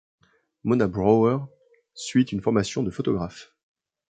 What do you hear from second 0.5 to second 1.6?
Mona Bräuer